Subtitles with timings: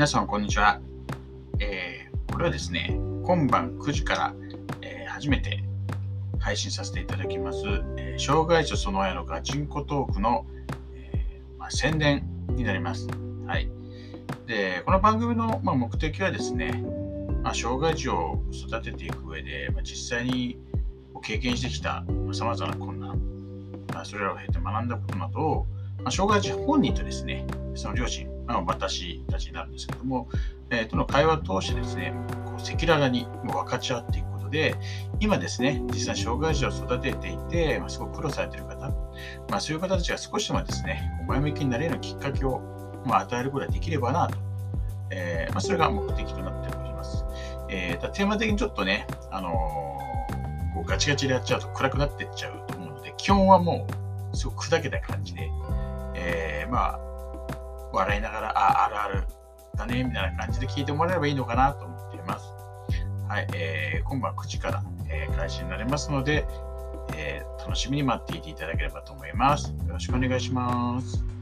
[0.00, 0.80] 皆さん、こんにちは。
[1.58, 4.34] えー、これはですね、今晩9時から、
[4.80, 5.62] えー、初めて
[6.38, 7.58] 配信させていただきます、
[7.98, 10.46] えー、障害者その親のガチンコトークの、
[10.94, 13.08] えまあ、宣伝になります。
[13.46, 13.70] はい。
[14.46, 16.82] で、この番組の、まあ、目的はですね、
[17.42, 20.58] まあ、障害児を育てていく上で、まあ、実際に
[21.22, 23.20] 経験してきたさまざ、まな困難、
[23.92, 25.66] まあ、それらを経て学んだことなどを、
[25.98, 30.28] まあ、障害児本人とですね、その両親、まあ、私たちになるんですけども、
[30.70, 32.14] えー、との会話を通してですね、
[32.44, 34.74] こう赤裸々に分かち合っていくことで、
[35.20, 38.88] 今ですね、実際障害児を育てていて、まあ、すごく苦労されている方、
[39.50, 42.60] まあ、そういう方たちが少しでもですね、前向きになれるようなきっかけを、
[43.04, 44.38] まあ、与えることができればなと、
[45.10, 47.24] えーまあ、それが目的となっております。
[47.68, 53.86] えー、テーマ的にちょっとね、あのー、こうガチガチでやっちゃうと暗くなっていっちゃうと思うので、基本はも
[54.32, 55.50] うすごく砕けた感じで、
[56.14, 57.09] えー、まあ、
[57.92, 59.24] 笑いながら、あ、あるある
[59.76, 62.52] だね、みたいな感じで聞いてもらえればいいのかなと思っています。
[63.28, 66.46] はい、えー、今晩9時から、えー、開始になりますので、
[67.16, 69.68] えー、楽しみに待っていていただければと思います。
[69.68, 71.39] よろしくお願いします。